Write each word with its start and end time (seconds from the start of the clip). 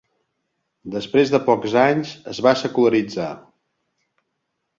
Després 0.95 1.33
de 1.33 1.39
pocs 1.49 1.75
anys 1.81 2.15
es 2.33 2.41
va 2.47 2.55
secularitzar. 2.63 3.29